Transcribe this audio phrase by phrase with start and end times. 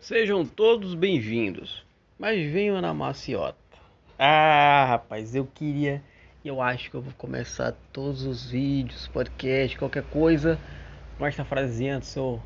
[0.00, 1.84] Sejam todos bem-vindos,
[2.16, 3.58] mas venham na maciota.
[4.16, 6.00] Ah, rapaz, eu queria,
[6.44, 10.56] eu acho que eu vou começar todos os vídeos, podcast, qualquer coisa
[11.18, 12.40] com esta frasezinha do seu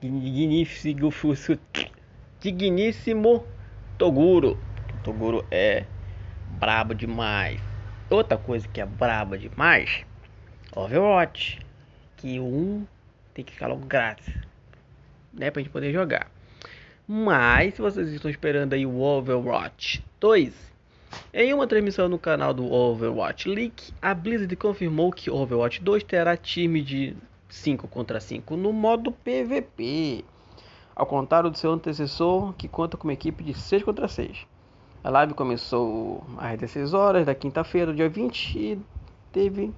[0.00, 1.10] digníssimo,
[2.40, 3.44] digníssimo
[3.98, 4.56] Toguro.
[5.02, 5.84] Toguro é
[6.60, 7.60] brabo demais.
[8.08, 10.06] Outra coisa que é braba demais,
[10.74, 11.58] Overwatch,
[12.16, 12.86] que 1
[13.34, 14.32] tem que ficar logo grátis,
[15.32, 16.33] né, pra gente poder jogar.
[17.06, 20.54] Mas se vocês estão esperando aí o Overwatch 2,
[21.34, 26.34] em uma transmissão no canal do Overwatch League, a Blizzard confirmou que Overwatch 2 terá
[26.34, 27.14] time de
[27.50, 30.24] 5 contra 5 no modo PVP,
[30.96, 34.46] ao contrário do seu antecessor, que conta com uma equipe de 6 contra 6.
[35.02, 38.78] A live começou às 16 horas da quinta-feira, dia 20, e
[39.30, 39.70] teve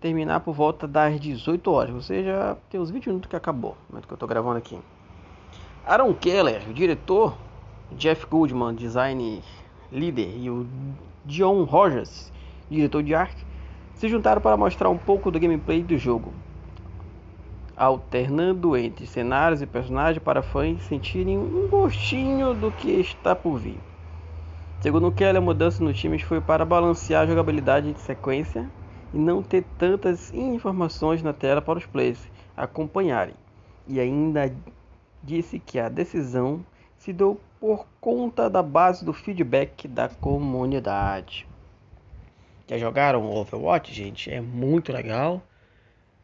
[0.00, 1.92] terminar por volta das 18 horas.
[1.92, 4.78] Ou seja, tem uns 20 minutos que acabou, no momento que eu estou gravando aqui.
[5.86, 7.36] Aaron Keller, diretor,
[7.96, 9.42] Jeff Goldman, design
[9.90, 10.66] líder, e o
[11.24, 12.32] Dion Rogers,
[12.70, 13.46] diretor de arte,
[13.94, 16.32] se juntaram para mostrar um pouco do gameplay do jogo,
[17.76, 23.80] alternando entre cenários e personagens para fãs sentirem um gostinho do que está por vir.
[24.80, 28.70] Segundo Keller, a mudança nos times foi para balancear a jogabilidade de sequência
[29.12, 33.34] e não ter tantas informações na tela para os players acompanharem.
[33.86, 34.50] E ainda
[35.22, 36.64] disse que a decisão
[36.98, 41.46] se deu por conta da base do feedback da comunidade.
[42.68, 44.30] Já jogaram Overwatch, gente?
[44.30, 45.42] É muito legal.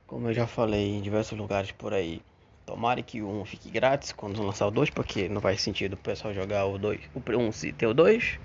[0.06, 2.22] Como eu já falei em diversos lugares por aí.
[2.64, 6.34] Tomara que 1 fique grátis quando lançar o 2, porque não faz sentido o pessoal
[6.34, 8.38] jogar o 2, o 1 se ter o 2.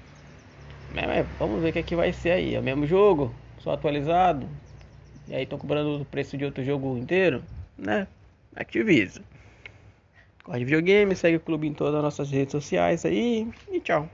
[0.93, 2.55] Mas, vamos ver o que, é que vai ser aí.
[2.55, 4.47] É o mesmo jogo, só atualizado.
[5.27, 7.43] E aí estão cobrando o preço de outro jogo inteiro,
[7.77, 8.07] né?
[8.55, 9.21] Activiza.
[10.51, 14.09] Gosta de videogame, segue o clube em todas as nossas redes sociais aí e tchau.